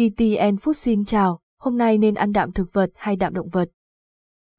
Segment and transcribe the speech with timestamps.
[0.00, 3.70] ETN Food xin chào, hôm nay nên ăn đạm thực vật hay đạm động vật?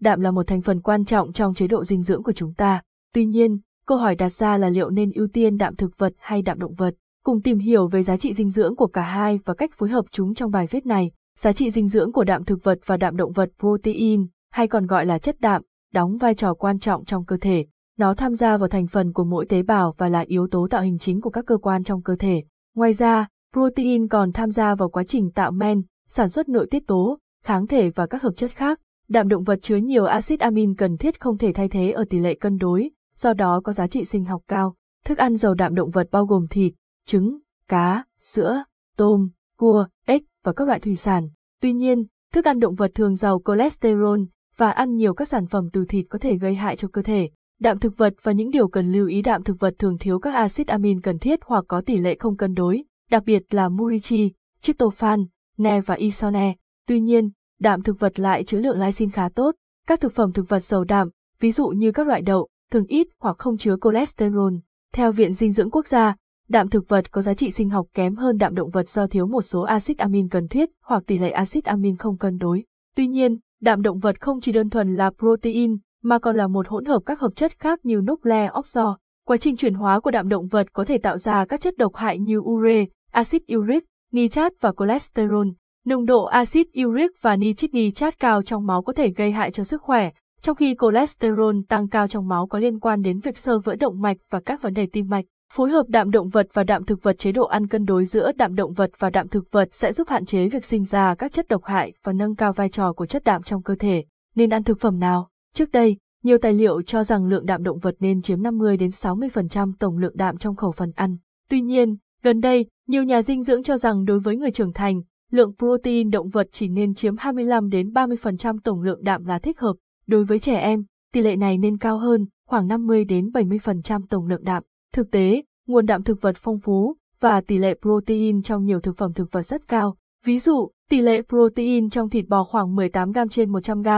[0.00, 2.82] Đạm là một thành phần quan trọng trong chế độ dinh dưỡng của chúng ta.
[3.14, 6.42] Tuy nhiên, câu hỏi đặt ra là liệu nên ưu tiên đạm thực vật hay
[6.42, 6.94] đạm động vật?
[7.24, 10.04] Cùng tìm hiểu về giá trị dinh dưỡng của cả hai và cách phối hợp
[10.10, 11.10] chúng trong bài viết này.
[11.38, 14.86] Giá trị dinh dưỡng của đạm thực vật và đạm động vật protein, hay còn
[14.86, 15.62] gọi là chất đạm,
[15.92, 17.66] đóng vai trò quan trọng trong cơ thể.
[17.98, 20.82] Nó tham gia vào thành phần của mỗi tế bào và là yếu tố tạo
[20.82, 22.44] hình chính của các cơ quan trong cơ thể.
[22.74, 26.86] Ngoài ra, protein còn tham gia vào quá trình tạo men, sản xuất nội tiết
[26.86, 28.80] tố, kháng thể và các hợp chất khác.
[29.08, 32.18] Đạm động vật chứa nhiều axit amin cần thiết không thể thay thế ở tỷ
[32.18, 34.74] lệ cân đối, do đó có giá trị sinh học cao.
[35.04, 36.72] Thức ăn giàu đạm động vật bao gồm thịt,
[37.06, 38.64] trứng, cá, sữa,
[38.96, 39.28] tôm,
[39.58, 41.28] cua, ếch và các loại thủy sản.
[41.60, 44.20] Tuy nhiên, thức ăn động vật thường giàu cholesterol
[44.56, 47.30] và ăn nhiều các sản phẩm từ thịt có thể gây hại cho cơ thể.
[47.60, 50.34] Đạm thực vật và những điều cần lưu ý đạm thực vật thường thiếu các
[50.34, 54.32] axit amin cần thiết hoặc có tỷ lệ không cân đối, đặc biệt là murichi,
[54.60, 55.24] tryptophan,
[55.58, 56.54] ne và isone.
[56.86, 59.54] Tuy nhiên, đạm thực vật lại chứa lượng lysine khá tốt.
[59.86, 61.08] Các thực phẩm thực vật giàu đạm,
[61.40, 64.54] ví dụ như các loại đậu, thường ít hoặc không chứa cholesterol.
[64.92, 66.16] Theo Viện Dinh dưỡng Quốc gia,
[66.48, 69.26] đạm thực vật có giá trị sinh học kém hơn đạm động vật do thiếu
[69.26, 72.64] một số axit amin cần thiết hoặc tỷ lệ axit amin không cân đối.
[72.96, 76.68] Tuy nhiên, đạm động vật không chỉ đơn thuần là protein, mà còn là một
[76.68, 78.96] hỗn hợp các hợp chất khác như nucleic oxo.
[79.26, 81.94] Quá trình chuyển hóa của đạm động vật có thể tạo ra các chất độc
[81.94, 85.46] hại như ure, axit uric, nitrat và cholesterol.
[85.86, 89.64] Nồng độ axit uric và nitrit nitrat cao trong máu có thể gây hại cho
[89.64, 90.10] sức khỏe,
[90.42, 94.00] trong khi cholesterol tăng cao trong máu có liên quan đến việc sơ vỡ động
[94.00, 95.24] mạch và các vấn đề tim mạch.
[95.52, 98.32] Phối hợp đạm động vật và đạm thực vật chế độ ăn cân đối giữa
[98.32, 101.32] đạm động vật và đạm thực vật sẽ giúp hạn chế việc sinh ra các
[101.32, 104.04] chất độc hại và nâng cao vai trò của chất đạm trong cơ thể.
[104.34, 105.28] Nên ăn thực phẩm nào?
[105.54, 108.90] Trước đây, nhiều tài liệu cho rằng lượng đạm động vật nên chiếm 50 đến
[108.90, 111.16] 60% tổng lượng đạm trong khẩu phần ăn.
[111.48, 115.00] Tuy nhiên, gần đây, nhiều nhà dinh dưỡng cho rằng đối với người trưởng thành,
[115.30, 119.60] lượng protein động vật chỉ nên chiếm 25 đến 30% tổng lượng đạm là thích
[119.60, 119.74] hợp.
[120.06, 124.26] Đối với trẻ em, tỷ lệ này nên cao hơn, khoảng 50 đến 70% tổng
[124.26, 124.62] lượng đạm.
[124.92, 128.96] Thực tế, nguồn đạm thực vật phong phú và tỷ lệ protein trong nhiều thực
[128.96, 129.96] phẩm thực vật rất cao.
[130.24, 133.88] Ví dụ, tỷ lệ protein trong thịt bò khoảng 18 g trên 100 g,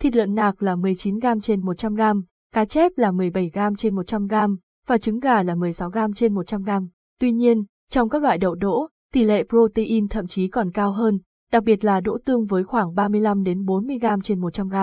[0.00, 2.02] thịt lợn nạc là 19 g trên 100 g,
[2.54, 4.34] cá chép là 17 g trên 100 g
[4.86, 6.70] và trứng gà là 16 g trên 100 g.
[7.20, 11.18] Tuy nhiên, trong các loại đậu đỗ, tỷ lệ protein thậm chí còn cao hơn,
[11.52, 14.76] đặc biệt là đỗ tương với khoảng 35 đến 40 g trên 100 g.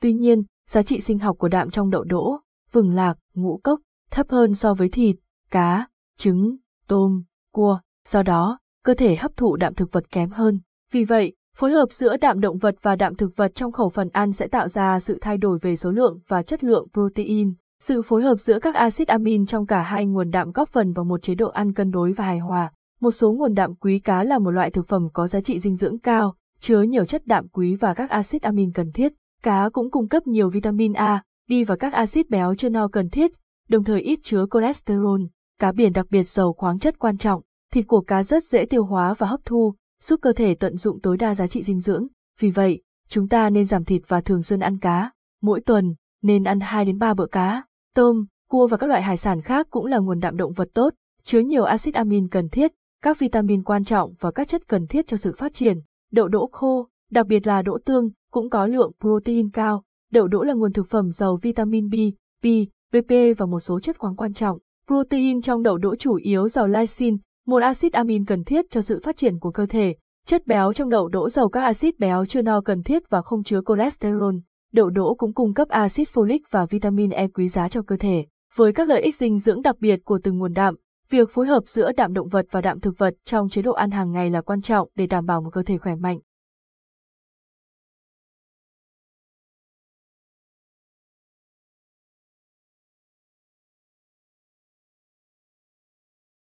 [0.00, 2.40] Tuy nhiên, giá trị sinh học của đạm trong đậu đỗ,
[2.72, 5.16] vừng lạc, ngũ cốc thấp hơn so với thịt,
[5.50, 5.88] cá,
[6.18, 6.56] trứng,
[6.86, 7.22] tôm,
[7.52, 10.60] cua, do đó, cơ thể hấp thụ đạm thực vật kém hơn.
[10.92, 14.08] Vì vậy, phối hợp giữa đạm động vật và đạm thực vật trong khẩu phần
[14.08, 17.54] ăn sẽ tạo ra sự thay đổi về số lượng và chất lượng protein.
[17.80, 21.04] Sự phối hợp giữa các axit amin trong cả hai nguồn đạm góp phần vào
[21.04, 22.72] một chế độ ăn cân đối và hài hòa.
[23.00, 25.76] Một số nguồn đạm quý cá là một loại thực phẩm có giá trị dinh
[25.76, 29.12] dưỡng cao, chứa nhiều chất đạm quý và các axit amin cần thiết.
[29.42, 33.10] Cá cũng cung cấp nhiều vitamin A, D và các axit béo chưa no cần
[33.10, 33.32] thiết,
[33.68, 35.20] đồng thời ít chứa cholesterol.
[35.58, 38.84] Cá biển đặc biệt giàu khoáng chất quan trọng, thịt của cá rất dễ tiêu
[38.84, 42.06] hóa và hấp thu, giúp cơ thể tận dụng tối đa giá trị dinh dưỡng.
[42.40, 45.10] Vì vậy, chúng ta nên giảm thịt và thường xuyên ăn cá.
[45.42, 47.62] Mỗi tuần, nên ăn 2 đến 3 bữa cá.
[47.98, 50.94] Tôm, cua và các loại hải sản khác cũng là nguồn đạm động vật tốt,
[51.24, 52.72] chứa nhiều axit amin cần thiết,
[53.02, 55.78] các vitamin quan trọng và các chất cần thiết cho sự phát triển.
[56.12, 59.82] Đậu đỗ khô, đặc biệt là đỗ tương, cũng có lượng protein cao.
[60.12, 61.94] Đậu đỗ là nguồn thực phẩm giàu vitamin B,
[62.42, 62.46] B,
[62.92, 64.58] BP và một số chất khoáng quan trọng.
[64.86, 67.16] Protein trong đậu đỗ chủ yếu giàu lysine,
[67.46, 69.96] một axit amin cần thiết cho sự phát triển của cơ thể.
[70.26, 73.42] Chất béo trong đậu đỗ giàu các axit béo chưa no cần thiết và không
[73.42, 74.34] chứa cholesterol.
[74.72, 78.26] Đậu đỗ cũng cung cấp axit folic và vitamin E quý giá cho cơ thể.
[78.54, 80.74] Với các lợi ích dinh dưỡng đặc biệt của từng nguồn đạm,
[81.08, 83.90] việc phối hợp giữa đạm động vật và đạm thực vật trong chế độ ăn
[83.90, 86.18] hàng ngày là quan trọng để đảm bảo một cơ thể khỏe mạnh.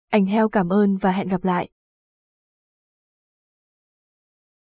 [0.08, 1.68] Anh heo cảm ơn và hẹn gặp lại.